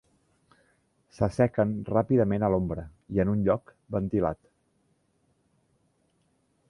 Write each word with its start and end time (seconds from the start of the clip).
S'assequen 1.17 1.75
ràpidament 1.91 2.47
a 2.47 2.49
l'ombra 2.53 2.87
i 3.17 3.21
en 3.25 3.33
un 3.35 3.45
lloc 3.49 3.75
ventilat. 3.97 4.43